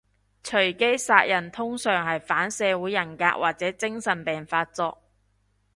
[0.43, 4.97] 隨機殺人通常係反社會人格或者精神病發作